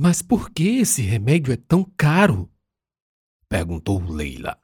[0.00, 2.48] Mas por que esse remédio é tão caro?
[3.48, 4.56] perguntou Leila.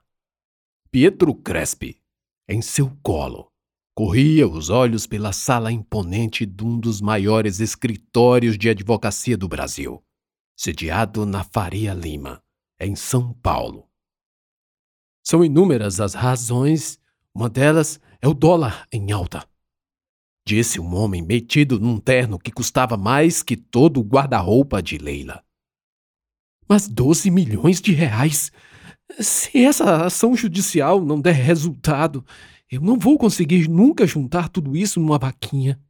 [0.92, 2.00] Pietro Crespi,
[2.48, 3.50] em seu colo,
[3.96, 10.04] corria os olhos pela sala imponente de um dos maiores escritórios de advocacia do Brasil,
[10.56, 12.40] sediado na Faria Lima,
[12.78, 13.90] em São Paulo.
[15.20, 17.00] São inúmeras as razões,
[17.34, 19.44] uma delas é o dólar em alta.
[20.46, 25.42] Disse um homem metido num terno que custava mais que todo o guarda-roupa de Leila.
[26.68, 28.50] Mas 12 milhões de reais
[29.20, 32.24] se essa ação judicial não der resultado,
[32.70, 35.80] eu não vou conseguir nunca juntar tudo isso numa vaquinha.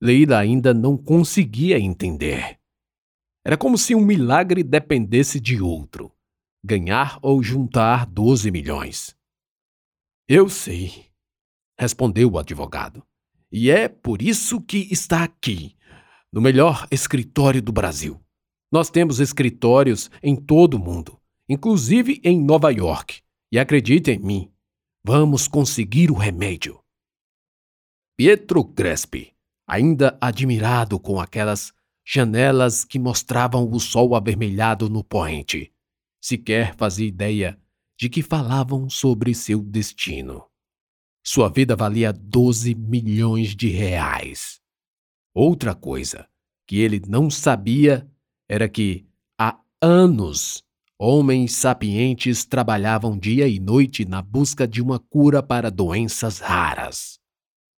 [0.00, 2.58] Leila ainda não conseguia entender.
[3.44, 6.12] Era como se um milagre dependesse de outro
[6.62, 9.16] ganhar ou juntar 12 milhões.
[10.28, 11.06] Eu sei,
[11.78, 13.06] respondeu o advogado.
[13.50, 15.74] E é por isso que está aqui,
[16.32, 18.20] no melhor escritório do Brasil.
[18.70, 21.18] Nós temos escritórios em todo o mundo
[21.48, 23.22] inclusive em Nova York.
[23.50, 24.52] E acredite em mim,
[25.02, 26.78] vamos conseguir o remédio.
[28.16, 29.32] Pietro Crespi,
[29.66, 31.72] ainda admirado com aquelas
[32.06, 35.72] janelas que mostravam o sol avermelhado no poente,
[36.20, 37.58] sequer fazia ideia
[37.98, 40.44] de que falavam sobre seu destino.
[41.30, 44.62] Sua vida valia 12 milhões de reais.
[45.34, 46.26] Outra coisa
[46.66, 48.10] que ele não sabia
[48.48, 49.06] era que
[49.38, 50.64] há anos
[50.98, 57.20] Homens sapientes trabalhavam dia e noite na busca de uma cura para doenças raras.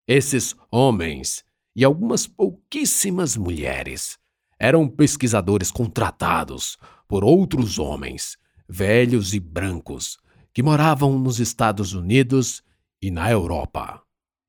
[0.08, 1.44] Esses homens
[1.75, 4.19] e algumas pouquíssimas mulheres
[4.59, 8.38] eram pesquisadores contratados por outros homens,
[8.69, 10.19] velhos e brancos,
[10.53, 12.63] que moravam nos Estados Unidos
[13.02, 14.03] e na Europa,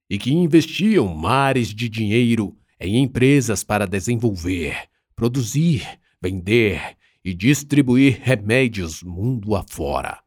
[0.08, 9.02] e que investiam mares de dinheiro em empresas para desenvolver, produzir, vender e distribuir remédios
[9.02, 10.22] mundo afora.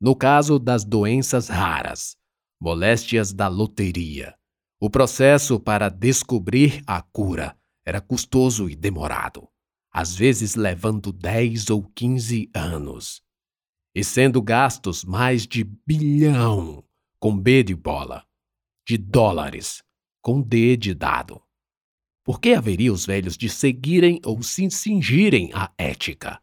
[0.00, 2.16] No caso das doenças raras,
[2.60, 4.36] moléstias da loteria,
[4.80, 9.48] o processo para descobrir a cura era custoso e demorado,
[9.92, 13.22] às vezes levando 10 ou 15 anos,
[13.94, 16.84] e sendo gastos mais de bilhão,
[17.18, 18.24] com B de bola,
[18.86, 19.82] de dólares,
[20.22, 21.42] com D de dado.
[22.24, 26.40] Por que haveria os velhos de seguirem ou se cingirem à ética,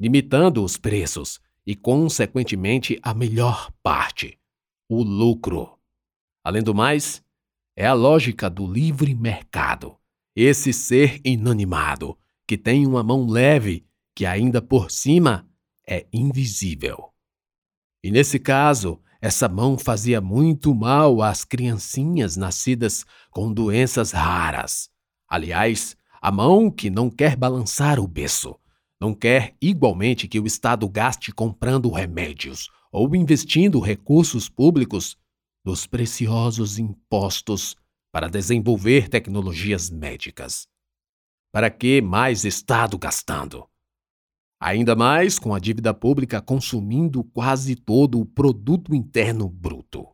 [0.00, 4.38] limitando os preços e, consequentemente, a melhor parte,
[4.88, 5.78] o lucro?
[6.42, 7.22] Além do mais,
[7.76, 9.98] é a lógica do livre mercado,
[10.34, 15.48] esse ser inanimado, que tem uma mão leve, que ainda por cima
[15.86, 17.12] é invisível.
[18.02, 24.90] E nesse caso, essa mão fazia muito mal às criancinhas nascidas com doenças raras
[25.28, 28.54] Aliás, a mão que não quer balançar o berço,
[29.00, 35.16] não quer igualmente que o Estado gaste comprando remédios ou investindo recursos públicos
[35.64, 37.76] dos preciosos impostos
[38.12, 40.68] para desenvolver tecnologias médicas.
[41.52, 43.68] Para que mais Estado gastando?
[44.58, 50.06] Ainda mais com a dívida pública consumindo quase todo o produto interno bruto.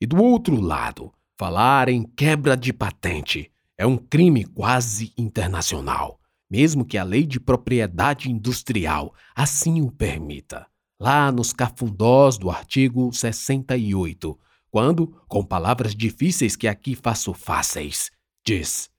[0.00, 6.20] E do outro lado, falar em quebra de patente é um crime quase internacional,
[6.50, 10.66] mesmo que a lei de propriedade industrial assim o permita.
[11.00, 14.38] Lá nos cafundós do artigo 68,
[14.70, 18.10] quando, com palavras difíceis que aqui faço fáceis,
[18.44, 18.90] diz: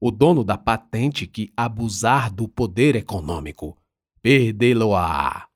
[0.00, 3.77] o dono da patente que abusar do poder econômico,
[4.28, 5.48] perdê-lo-á.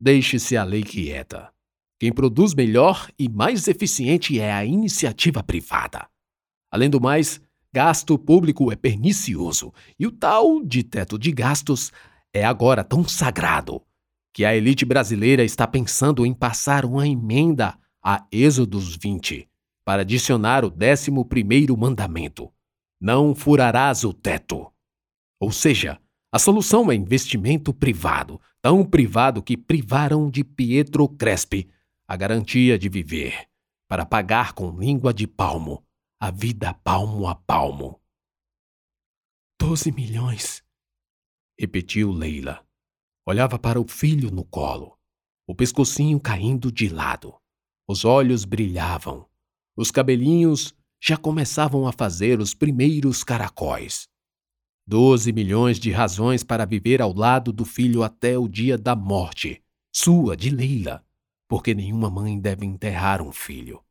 [0.00, 1.52] Deixe-se a lei quieta.
[1.96, 6.08] Quem produz melhor e mais eficiente é a iniciativa privada.
[6.72, 7.40] Além do mais,
[7.72, 11.92] Gasto público é pernicioso e o tal de teto de gastos
[12.32, 13.80] é agora tão sagrado
[14.32, 19.48] que a elite brasileira está pensando em passar uma emenda a Êxodos 20
[19.84, 21.12] para adicionar o 11
[21.76, 22.52] mandamento:
[23.00, 24.68] Não furarás o teto.
[25.38, 26.00] Ou seja,
[26.34, 31.70] a solução é investimento privado, tão privado que privaram de Pietro Crespi
[32.08, 33.48] a garantia de viver,
[33.86, 35.86] para pagar com língua de palmo
[36.18, 38.00] a vida palmo a palmo.
[39.60, 40.60] Doze milhões,
[41.56, 42.66] repetiu Leila.
[43.24, 44.98] Olhava para o filho no colo,
[45.46, 47.32] o pescocinho caindo de lado.
[47.86, 49.24] Os olhos brilhavam.
[49.76, 54.12] Os cabelinhos já começavam a fazer os primeiros caracóis.
[54.86, 59.62] Doze milhões de razões para viver ao lado do filho até o dia da morte,
[59.90, 61.02] sua, de Leila,
[61.48, 63.82] porque nenhuma mãe deve enterrar um filho.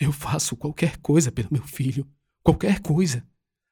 [0.00, 2.06] Eu faço qualquer coisa pelo meu filho.
[2.42, 3.26] Qualquer coisa.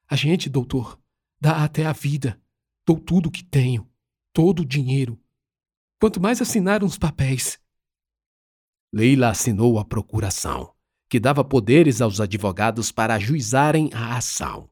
[0.09, 0.99] A gente, doutor,
[1.39, 2.41] dá até a vida.
[2.85, 3.87] Dou tudo o que tenho,
[4.31, 5.19] todo o dinheiro.
[5.99, 7.59] Quanto mais assinar uns papéis.
[8.91, 10.73] Leila assinou a procuração,
[11.09, 14.69] que dava poderes aos advogados para ajuizarem a ação.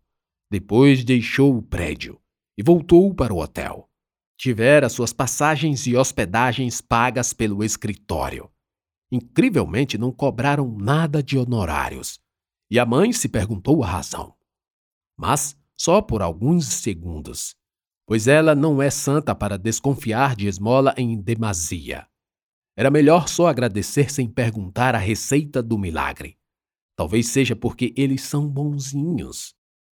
[0.51, 2.19] Depois deixou o prédio
[2.57, 3.89] e voltou para o hotel.
[4.38, 8.51] Tivera suas passagens e hospedagens pagas pelo escritório.
[9.09, 12.19] Incrivelmente, não cobraram nada de honorários.
[12.69, 14.36] E a mãe se perguntou a razão.
[15.18, 17.56] Mas só por alguns segundos,
[18.06, 22.06] pois ela não é santa para desconfiar de esmola em demasia.
[22.75, 26.38] Era melhor só agradecer sem perguntar a receita do milagre.
[26.94, 29.56] Talvez seja porque eles são bonzinhos.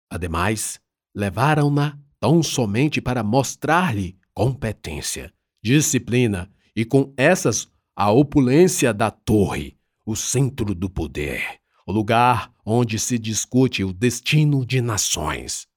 [0.10, 0.80] Ademais,
[1.13, 10.16] levaram-na tão somente para mostrar-lhe competência, disciplina e com essas a opulência da torre, o
[10.16, 15.68] centro do poder, o lugar onde se discute o destino de nações.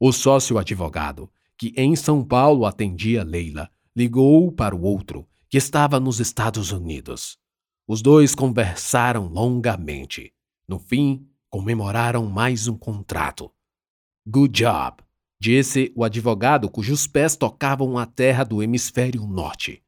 [0.00, 5.98] O sócio advogado, que em São Paulo atendia Leila, ligou para o outro, que estava
[5.98, 7.38] nos Estados Unidos.
[7.86, 10.32] Os dois conversaram longamente.
[10.68, 13.50] No fim, comemoraram mais um contrato.
[14.26, 15.02] Good job,
[15.40, 19.82] disse o advogado cujos pés tocavam a terra do hemisfério norte.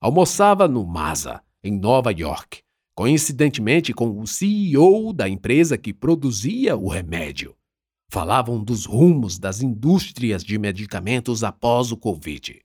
[0.00, 2.62] Almoçava no Masa, em Nova York,
[2.94, 7.56] coincidentemente com o CEO da empresa que produzia o remédio.
[8.10, 12.60] Falavam dos rumos das indústrias de medicamentos após o Covid.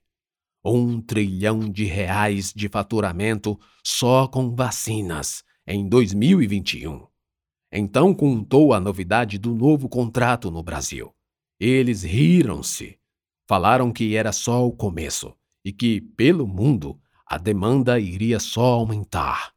[0.64, 7.06] Um trilhão de reais de faturamento só com vacinas em 2021.
[7.72, 11.14] Então contou a novidade do novo contrato no Brasil.
[11.60, 12.98] Eles riram-se.
[13.48, 19.54] Falaram que era só o começo e que, pelo mundo, a demanda iria só aumentar.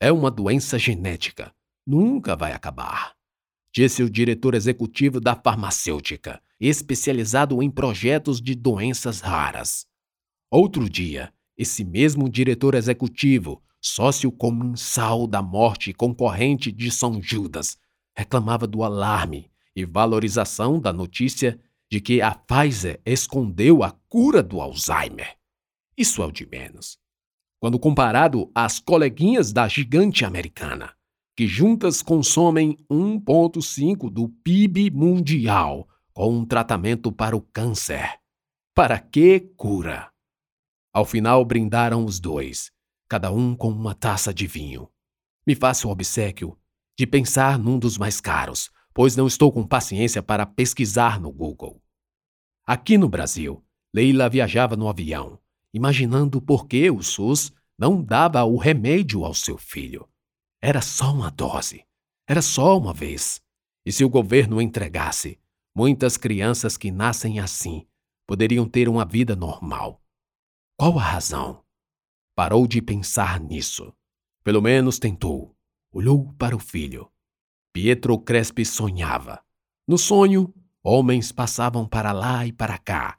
[0.00, 1.52] É uma doença genética.
[1.86, 3.14] Nunca vai acabar.
[3.72, 9.86] Disse o diretor executivo da farmacêutica, especializado em projetos de doenças raras.
[10.50, 17.78] Outro dia, esse mesmo diretor executivo, sócio comensal da morte concorrente de São Judas,
[18.16, 21.60] reclamava do alarme e valorização da notícia
[21.90, 25.36] de que a Pfizer escondeu a cura do Alzheimer.
[25.96, 26.98] Isso é o de menos.
[27.60, 30.92] Quando comparado às coleguinhas da gigante americana,
[31.36, 38.18] que juntas consomem 1,5% do PIB mundial com um tratamento para o câncer.
[38.74, 40.10] Para que cura?
[40.92, 42.72] Ao final brindaram os dois,
[43.08, 44.88] cada um com uma taça de vinho.
[45.46, 46.58] Me faço o obsequio
[46.98, 51.82] de pensar num dos mais caros, pois não estou com paciência para pesquisar no Google.
[52.66, 53.64] Aqui no Brasil,
[53.94, 55.40] Leila viajava no avião
[55.72, 60.08] imaginando por que o SUS não dava o remédio ao seu filho.
[60.60, 61.84] Era só uma dose.
[62.26, 63.40] Era só uma vez.
[63.86, 65.38] E se o governo entregasse,
[65.74, 67.86] muitas crianças que nascem assim
[68.26, 70.02] poderiam ter uma vida normal.
[70.76, 71.64] Qual a razão?
[72.38, 73.92] Parou de pensar nisso.
[74.44, 75.56] Pelo menos tentou.
[75.90, 77.10] Olhou para o filho.
[77.72, 79.42] Pietro Crespi sonhava.
[79.88, 83.18] No sonho, homens passavam para lá e para cá,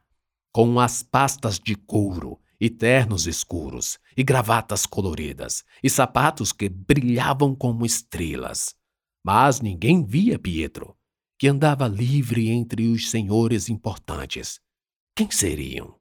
[0.53, 7.53] com as pastas de couro e ternos escuros, e gravatas coloridas, e sapatos que brilhavam
[7.53, 8.73] como estrelas.
[9.21, 10.95] Mas ninguém via Pietro,
[11.37, 14.61] que andava livre entre os senhores importantes.
[15.13, 15.99] Quem seriam?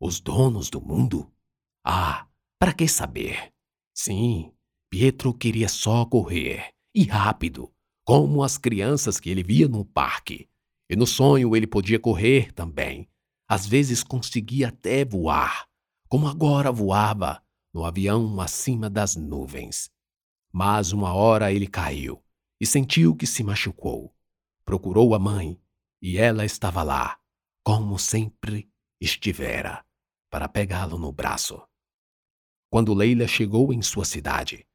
[0.00, 1.30] Os donos do mundo?
[1.84, 2.26] Ah,
[2.66, 3.52] para que saber?
[3.94, 4.50] Sim,
[4.90, 7.72] Pietro queria só correr, e rápido,
[8.04, 10.48] como as crianças que ele via no parque.
[10.90, 13.08] E no sonho ele podia correr também.
[13.48, 15.68] Às vezes conseguia até voar
[16.08, 17.40] como agora voava
[17.72, 19.88] no avião acima das nuvens.
[20.52, 22.20] Mas uma hora ele caiu
[22.60, 24.12] e sentiu que se machucou.
[24.64, 25.56] Procurou a mãe
[26.02, 27.16] e ela estava lá,
[27.62, 28.68] como sempre
[29.00, 29.86] estivera,
[30.28, 31.62] para pegá-lo no braço.
[32.76, 34.66] Quando Leila chegou em sua cidade,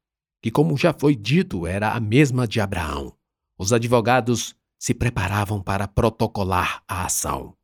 [0.41, 3.15] que, como já foi dito, era a mesma de Abraão,
[3.59, 7.55] os advogados se preparavam para protocolar a ação.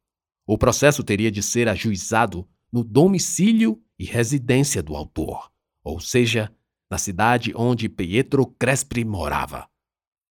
[0.46, 5.52] O processo teria de ser ajuizado no domicílio e residência do autor,
[5.84, 6.54] ou seja,
[6.88, 9.68] na cidade onde Pietro Crespi morava.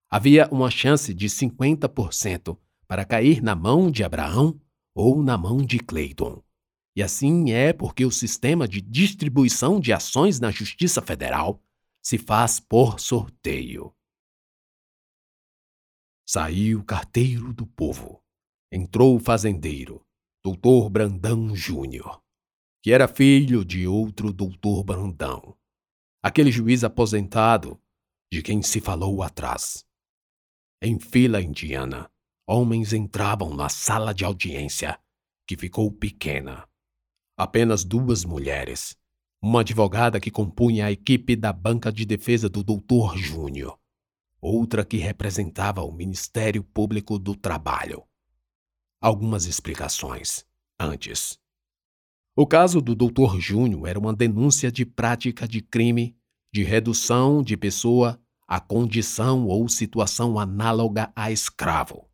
[0.09, 4.57] Havia uma chance de 50% para cair na mão de Abraão
[4.95, 6.41] ou na mão de Clayton.
[6.97, 11.61] E assim é porque o sistema de distribuição de ações na Justiça Federal
[12.03, 13.95] se faz por sorteio.
[16.27, 18.21] Saiu o carteiro do povo.
[18.69, 20.05] Entrou o fazendeiro,
[20.43, 22.21] doutor Brandão Júnior
[22.87, 25.57] que era filho de outro doutor Brandão,
[26.23, 27.77] aquele juiz aposentado
[28.31, 29.85] de quem se falou atrás.
[30.81, 32.09] Em fila indiana,
[32.47, 34.97] homens entravam na sala de audiência,
[35.45, 36.65] que ficou pequena.
[37.37, 38.97] Apenas duas mulheres,
[39.39, 43.77] uma advogada que compunha a equipe da banca de defesa do Doutor Júnior,
[44.41, 48.03] outra que representava o Ministério Público do Trabalho.
[48.99, 50.43] Algumas explicações
[50.79, 51.37] antes.
[52.35, 53.39] O caso do Dr.
[53.39, 56.17] Júnior era uma denúncia de prática de crime
[56.51, 62.09] de redução de pessoa a condição ou situação análoga a escravo.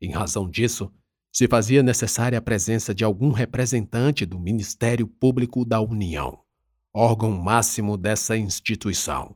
[0.00, 0.92] Em razão disso,
[1.32, 6.38] se fazia necessária a presença de algum representante do Ministério Público da União,
[6.94, 9.34] órgão máximo dessa instituição,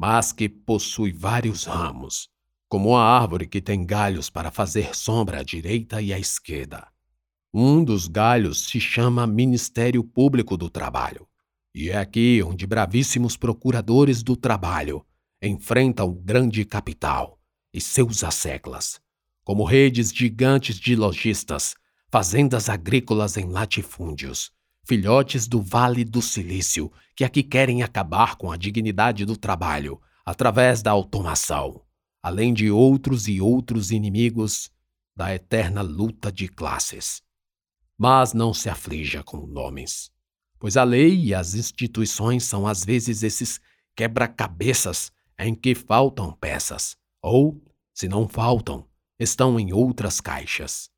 [0.00, 2.28] mas que possui vários ramos,
[2.68, 6.86] como a árvore que tem galhos para fazer sombra à direita e à esquerda.
[7.52, 11.28] Um dos galhos se chama Ministério Público do Trabalho.
[11.74, 15.04] E é aqui onde bravíssimos procuradores do trabalho
[15.42, 17.38] enfrentam o grande capital
[17.74, 19.01] e seus asseclas,
[19.44, 21.74] como redes gigantes de lojistas,
[22.10, 24.52] fazendas agrícolas em latifúndios,
[24.84, 30.82] filhotes do Vale do Silício que aqui querem acabar com a dignidade do trabalho através
[30.82, 31.82] da automação,
[32.22, 34.70] além de outros e outros inimigos
[35.14, 37.22] da eterna luta de classes.
[37.98, 40.10] Mas não se aflija com nomes,
[40.58, 43.60] pois a lei e as instituições são às vezes esses
[43.94, 48.86] quebra-cabeças em que faltam peças, ou, se não faltam,
[49.22, 50.90] estão em outras caixas.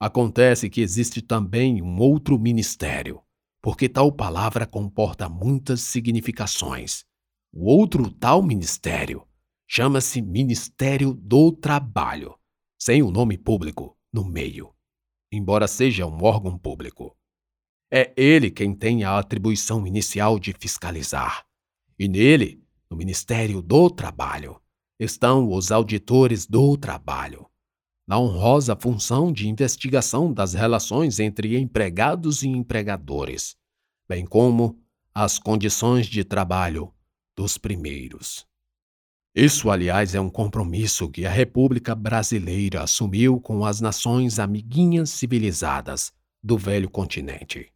[0.00, 3.20] Acontece que existe também um outro ministério,
[3.60, 7.04] porque tal palavra comporta muitas significações.
[7.52, 9.26] O outro tal ministério
[9.66, 12.38] chama-se Ministério do Trabalho,
[12.78, 14.72] sem o nome público no meio
[15.30, 17.16] embora seja um órgão público.
[17.90, 21.46] É ele quem tem a atribuição inicial de fiscalizar.
[21.98, 24.60] E nele, no Ministério do Trabalho,
[24.98, 27.46] estão os auditores do trabalho,
[28.06, 33.56] na honrosa função de investigação das relações entre empregados e empregadores,
[34.08, 34.78] bem como
[35.14, 36.92] as condições de trabalho
[37.36, 38.46] dos primeiros.
[39.34, 46.12] Isso, aliás, é um compromisso que a República Brasileira assumiu com as nações amiguinhas civilizadas
[46.42, 47.72] do velho continente.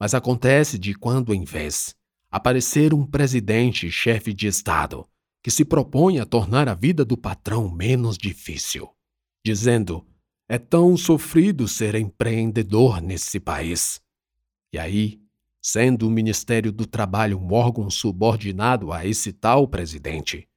[0.00, 1.94] Mas acontece de quando em vez
[2.28, 5.06] aparecer um presidente chefe de Estado
[5.44, 8.90] que se propõe a tornar a vida do patrão menos difícil,
[9.44, 10.04] dizendo:
[10.48, 14.00] é tão sofrido ser empreendedor nesse país.
[14.72, 15.20] E aí,
[15.62, 20.48] sendo o Ministério do Trabalho um órgão subordinado a esse tal presidente,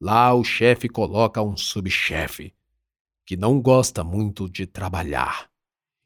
[0.00, 2.54] Lá o chefe coloca um subchefe
[3.26, 5.48] que não gosta muito de trabalhar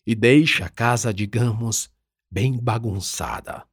[0.07, 1.91] e deixa a casa, digamos,
[2.31, 3.67] bem bagunçada.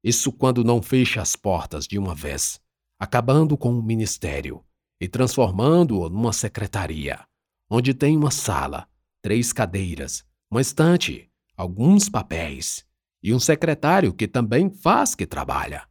[0.00, 2.60] Isso quando não fecha as portas de uma vez,
[3.04, 4.64] acabando com o ministério
[5.00, 7.24] e transformando-o numa secretaria,
[7.70, 8.88] onde tem uma sala,
[9.22, 12.84] três cadeiras, uma estante, alguns papéis
[13.22, 15.86] e um secretário que também faz que trabalha.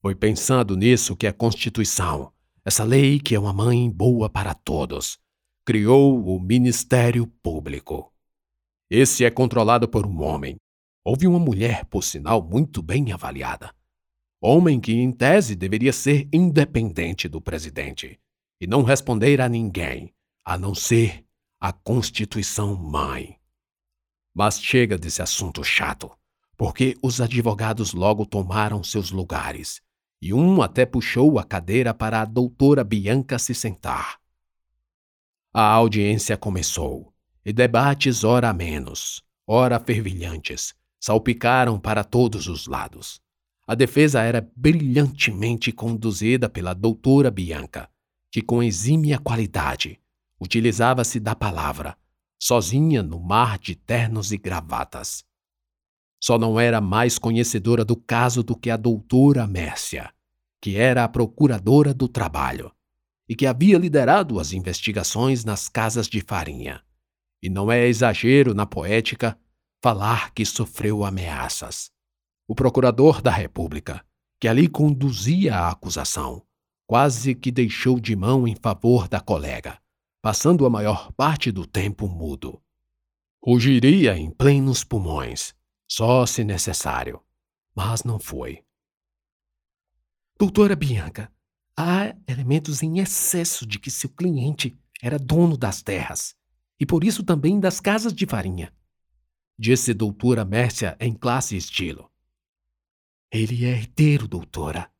[0.00, 2.32] Foi pensando nisso que a Constituição
[2.64, 5.18] essa lei, que é uma mãe boa para todos,
[5.64, 8.12] criou o Ministério Público.
[8.88, 10.54] Esse é controlado por um homem.
[11.04, 13.74] Houve uma mulher, por sinal, muito bem avaliada.
[14.44, 18.18] Homem que, em tese, deveria ser independente do presidente
[18.60, 20.12] e não responder a ninguém,
[20.44, 21.24] a não ser
[21.60, 23.38] a Constituição Mãe.
[24.34, 26.10] Mas chega desse assunto chato,
[26.56, 29.80] porque os advogados logo tomaram seus lugares
[30.20, 34.18] e um até puxou a cadeira para a doutora Bianca se sentar.
[35.54, 43.21] A audiência começou, e debates ora menos, ora fervilhantes, salpicaram para todos os lados.
[43.66, 47.88] A defesa era brilhantemente conduzida pela doutora Bianca,
[48.30, 50.00] que com exímia qualidade
[50.40, 51.96] utilizava-se da palavra,
[52.36, 55.24] sozinha no mar de ternos e gravatas.
[56.20, 60.12] Só não era mais conhecedora do caso do que a doutora Mércia,
[60.60, 62.72] que era a procuradora do trabalho
[63.28, 66.82] e que havia liderado as investigações nas casas de farinha.
[67.40, 69.38] E não é exagero na poética
[69.80, 71.91] falar que sofreu ameaças.
[72.52, 74.04] O procurador da República,
[74.38, 76.42] que ali conduzia a acusação,
[76.86, 79.80] quase que deixou de mão em favor da colega,
[80.20, 82.62] passando a maior parte do tempo mudo.
[83.42, 85.54] Rugiria em plenos pulmões,
[85.90, 87.22] só se necessário.
[87.74, 88.62] Mas não foi.
[90.38, 91.32] Doutora Bianca,
[91.74, 96.36] há elementos em excesso de que seu cliente era dono das terras
[96.78, 98.70] e por isso também das casas de farinha,
[99.58, 102.11] disse doutora Mércia em classe e estilo.
[103.32, 104.90] Ele é herdeiro, doutora.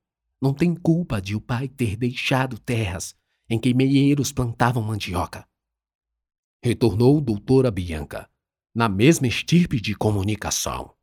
[0.40, 3.14] Não tem culpa de o pai ter deixado terras
[3.48, 5.46] em que meieiros plantavam mandioca.
[6.64, 8.30] retornou doutora Bianca,
[8.74, 10.94] na mesma estirpe de comunicação.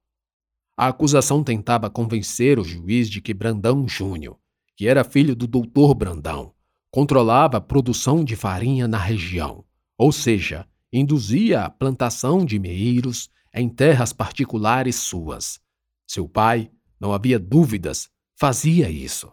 [0.76, 4.40] A acusação tentava convencer o juiz de que Brandão Júnior,
[4.76, 6.56] que era filho do doutor Brandão,
[6.90, 9.64] controlava a produção de farinha na região,
[9.98, 15.60] ou seja, induzia a plantação de meeiros em terras particulares suas.
[16.08, 19.32] Seu pai, não havia dúvidas, fazia isso,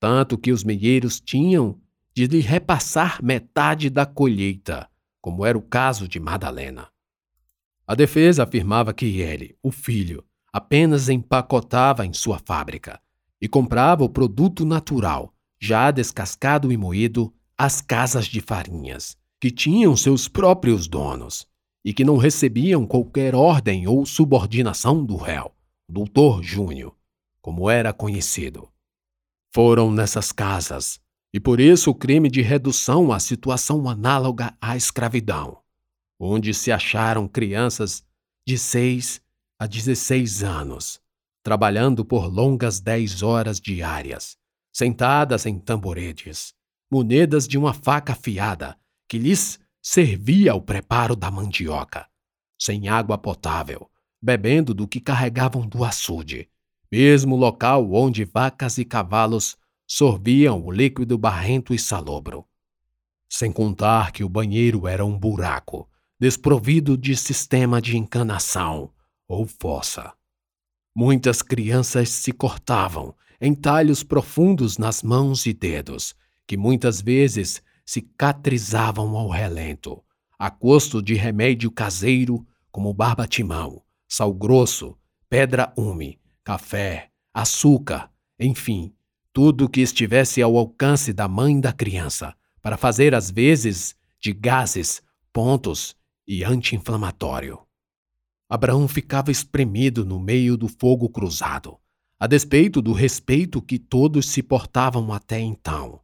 [0.00, 1.78] tanto que os meeiros tinham
[2.14, 4.88] de lhe repassar metade da colheita,
[5.20, 6.88] como era o caso de Madalena.
[7.86, 13.00] A defesa afirmava que ele, o filho, apenas empacotava em sua fábrica
[13.40, 19.96] e comprava o produto natural, já descascado e moído, às casas de farinhas, que tinham
[19.96, 21.46] seus próprios donos
[21.84, 25.52] e que não recebiam qualquer ordem ou subordinação do réu,
[25.88, 26.94] doutor Júnior,
[27.42, 28.72] como era conhecido.
[29.52, 31.00] Foram nessas casas,
[31.34, 35.60] e por isso o crime de redução à situação análoga à escravidão,
[36.18, 38.02] onde se acharam crianças
[38.46, 39.20] de seis
[39.58, 41.00] a 16 anos,
[41.42, 44.36] trabalhando por longas 10 horas diárias,
[44.72, 46.54] sentadas em tamboretes,
[46.90, 52.08] munidas de uma faca afiada que lhes servia ao preparo da mandioca,
[52.60, 53.90] sem água potável,
[54.22, 56.48] bebendo do que carregavam do açude,
[56.92, 59.56] mesmo local onde vacas e cavalos
[59.86, 62.44] sorviam o líquido barrento e salobro.
[63.30, 65.88] Sem contar que o banheiro era um buraco,
[66.20, 68.92] desprovido de sistema de encanação,
[69.26, 70.12] ou fossa.
[70.94, 76.14] Muitas crianças se cortavam em talhos profundos nas mãos e dedos,
[76.46, 80.04] que muitas vezes cicatrizavam ao relento,
[80.38, 84.94] a custo de remédio caseiro como barbatimão, sal grosso,
[85.30, 88.92] pedra ume, café, açúcar, enfim,
[89.32, 95.02] tudo que estivesse ao alcance da mãe da criança, para fazer às vezes de gases,
[95.32, 95.96] pontos
[96.26, 97.58] e anti-inflamatório.
[98.48, 101.78] Abraão ficava espremido no meio do fogo cruzado,
[102.20, 106.00] a despeito do respeito que todos se portavam até então.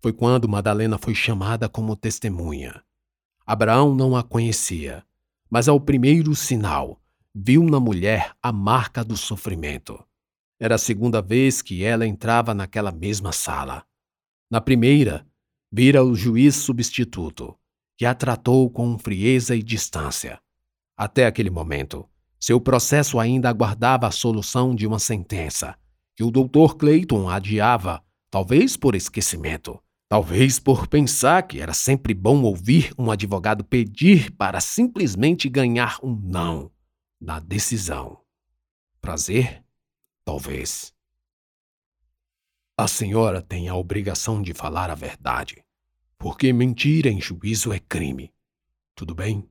[0.00, 2.82] Foi quando Madalena foi chamada como testemunha.
[3.44, 5.02] Abraão não a conhecia,
[5.50, 7.00] mas ao primeiro sinal,
[7.38, 10.02] viu na mulher a marca do sofrimento.
[10.58, 13.84] Era a segunda vez que ela entrava naquela mesma sala.
[14.50, 15.26] Na primeira,
[15.70, 17.54] vira o juiz substituto,
[17.98, 20.40] que a tratou com frieza e distância.
[20.96, 22.08] Até aquele momento,
[22.40, 25.76] seu processo ainda aguardava a solução de uma sentença,
[26.16, 26.74] que o Dr.
[26.78, 33.62] Clayton adiava, talvez por esquecimento, talvez por pensar que era sempre bom ouvir um advogado
[33.62, 36.74] pedir para simplesmente ganhar um não
[37.20, 38.20] na decisão.
[39.00, 39.64] Prazer?
[40.24, 40.92] Talvez.
[42.76, 45.64] A senhora tem a obrigação de falar a verdade,
[46.18, 48.34] porque mentir em juízo é crime.
[48.94, 49.48] Tudo bem?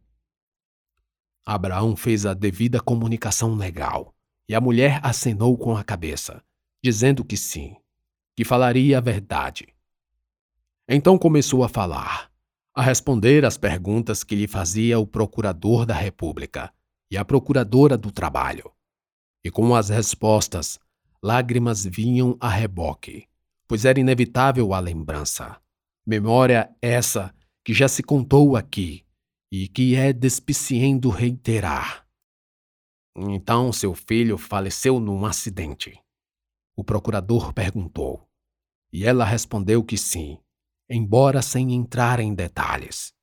[1.43, 4.13] Abraão fez a devida comunicação legal
[4.47, 6.43] e a mulher acenou com a cabeça,
[6.83, 7.75] dizendo que sim,
[8.35, 9.67] que falaria a verdade.
[10.87, 12.31] Então começou a falar,
[12.75, 16.74] a responder às perguntas que lhe fazia o procurador da República
[17.09, 18.71] e a procuradora do Trabalho.
[19.43, 20.79] E com as respostas,
[21.21, 23.27] lágrimas vinham a reboque,
[23.67, 25.59] pois era inevitável a lembrança.
[26.05, 29.05] Memória essa que já se contou aqui
[29.51, 32.05] e que é despiciendo reiterar.
[33.15, 35.99] Então seu filho faleceu num acidente.
[36.75, 38.27] O procurador perguntou,
[38.91, 40.37] e ela respondeu que sim,
[40.89, 43.13] embora sem entrar em detalhes.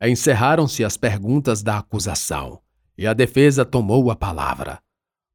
[0.00, 2.62] Encerraram-se as perguntas da acusação
[3.02, 4.80] e a defesa tomou a palavra.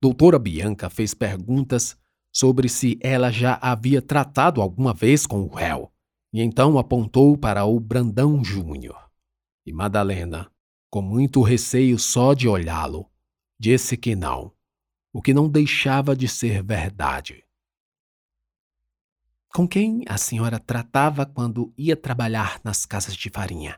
[0.02, 1.98] Doutora Bianca fez perguntas
[2.32, 5.92] sobre se ela já havia tratado alguma vez com o réu,
[6.32, 9.12] e então apontou para o Brandão Júnior.
[9.66, 10.50] E Madalena,
[10.90, 13.12] com muito receio só de olhá-lo,
[13.60, 14.54] disse que não,
[15.12, 17.44] o que não deixava de ser verdade.
[19.54, 23.78] Com quem a senhora tratava quando ia trabalhar nas casas de farinha?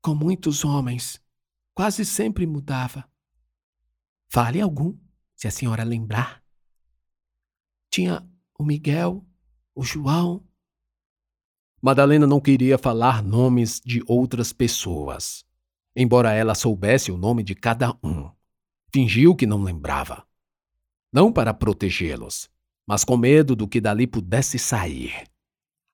[0.00, 1.23] Com muitos homens.
[1.74, 3.08] Quase sempre mudava.
[4.28, 4.96] Fale algum,
[5.34, 6.42] se a senhora lembrar.
[7.90, 9.26] Tinha o Miguel,
[9.74, 10.46] o João,
[11.84, 15.44] Madalena não queria falar nomes de outras pessoas,
[15.94, 18.30] embora ela soubesse o nome de cada um.
[18.90, 20.26] Fingiu que não lembrava.
[21.12, 22.48] Não para protegê-los,
[22.86, 25.24] mas com medo do que dali pudesse sair.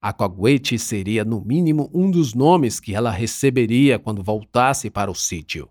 [0.03, 5.15] A Coguete seria, no mínimo, um dos nomes que ela receberia quando voltasse para o
[5.15, 5.69] sítio,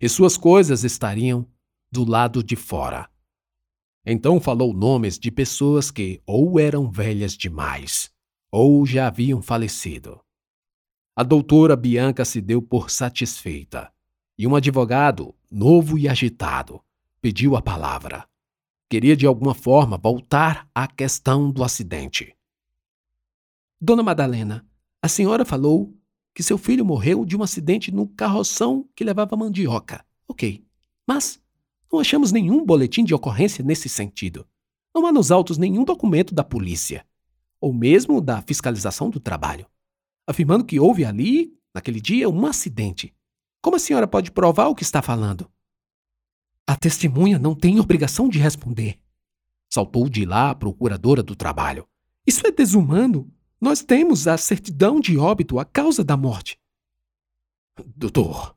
[0.00, 1.46] e suas coisas estariam
[1.90, 3.10] do lado de fora.
[4.06, 8.12] Então falou nomes de pessoas que ou eram velhas demais,
[8.52, 10.20] ou já haviam falecido.
[11.14, 13.92] A doutora Bianca se deu por satisfeita.
[14.38, 16.80] E um advogado, novo e agitado,
[17.20, 18.26] pediu a palavra.
[18.88, 22.34] Queria de alguma forma voltar à questão do acidente.
[23.84, 24.64] Dona Madalena,
[25.02, 25.92] a senhora falou
[26.32, 30.06] que seu filho morreu de um acidente no carroção que levava mandioca.
[30.28, 30.64] Ok.
[31.04, 31.42] Mas
[31.92, 34.46] não achamos nenhum boletim de ocorrência nesse sentido.
[34.94, 37.04] Não há nos autos nenhum documento da polícia,
[37.60, 39.66] ou mesmo da fiscalização do trabalho,
[40.28, 43.12] afirmando que houve ali, naquele dia, um acidente.
[43.60, 45.50] Como a senhora pode provar o que está falando?
[46.68, 49.00] A testemunha não tem obrigação de responder.
[49.68, 51.84] Saltou de lá a procuradora do trabalho.
[52.24, 53.28] Isso é desumano.
[53.62, 56.58] Nós temos a certidão de óbito a causa da morte.
[57.94, 58.56] Doutor,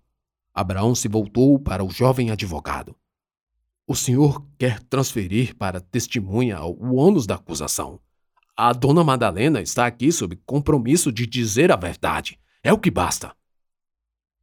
[0.51, 2.95] Abraão se voltou para o jovem advogado.
[3.85, 7.99] O senhor quer transferir para testemunha o ônus da acusação.
[8.57, 12.39] A dona Madalena está aqui sob compromisso de dizer a verdade.
[12.63, 13.31] É o que basta.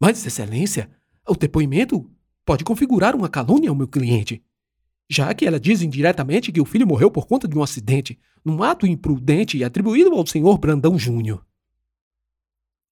[0.01, 0.88] Mas, Excelência,
[1.29, 2.09] o depoimento
[2.46, 4.40] pode configurar uma calúnia ao meu cliente,
[5.12, 8.62] já que ela diz indiretamente que o filho morreu por conta de um acidente, num
[8.62, 11.46] ato imprudente atribuído ao senhor Brandão Júnior.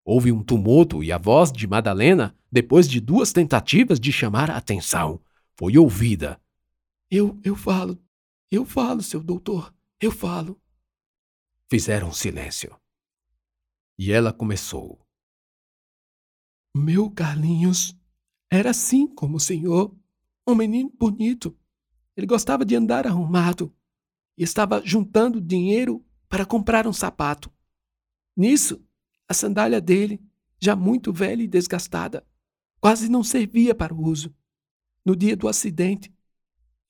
[0.05, 4.59] Houve um tumulto e a voz de Madalena, depois de duas tentativas de chamar a
[4.59, 5.19] atenção,
[5.57, 6.39] foi ouvida.
[7.11, 7.99] Eu, eu falo,
[8.51, 10.61] eu falo, seu doutor, eu falo.
[11.71, 12.79] Fizeram silêncio.
[13.99, 15.01] E ela começou.
[16.77, 17.97] Meu Carlinhos
[18.51, 19.97] era assim como o senhor,
[20.47, 21.57] um menino bonito.
[22.17, 23.75] Ele gostava de andar arrumado
[24.37, 27.53] e estava juntando dinheiro para comprar um sapato.
[28.37, 28.83] Nisso,
[29.29, 30.23] a sandália dele,
[30.61, 32.27] já muito velha e desgastada,
[32.81, 34.35] quase não servia para o uso.
[35.05, 36.13] No dia do acidente,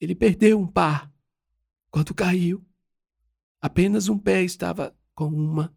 [0.00, 1.12] ele perdeu um par.
[1.90, 2.64] Quando caiu,
[3.60, 5.76] apenas um pé estava com uma.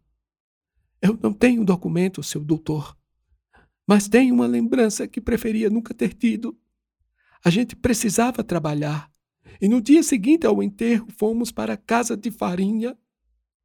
[1.02, 2.96] Eu não tenho documento, seu doutor,
[3.86, 6.58] mas tenho uma lembrança que preferia nunca ter tido.
[7.44, 9.10] A gente precisava trabalhar,
[9.60, 12.96] e no dia seguinte ao enterro fomos para a casa de farinha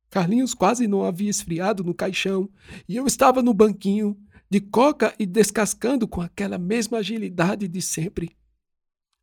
[0.09, 2.49] Carlinhos quase não havia esfriado no caixão
[2.87, 4.17] e eu estava no banquinho,
[4.49, 8.35] de coca e descascando com aquela mesma agilidade de sempre.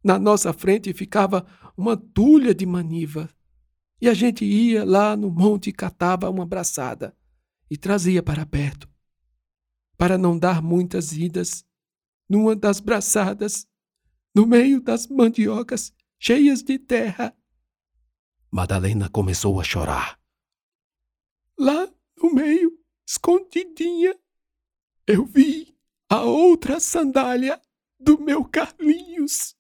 [0.03, 1.45] Na nossa frente ficava
[1.77, 3.29] uma tulha de maniva
[4.01, 7.17] e a gente ia lá no monte e catava uma braçada
[7.69, 8.89] e trazia para perto.
[9.99, 11.65] Para não dar muitas idas,
[12.29, 13.67] numa das braçadas,
[14.33, 17.37] no meio das mandiocas cheias de terra.
[18.51, 20.19] Madalena começou a chorar
[21.59, 24.19] lá no meio, escondidinha,
[25.07, 25.77] eu vi
[26.09, 27.61] a outra sandália
[27.99, 29.56] do meu Carlinhos.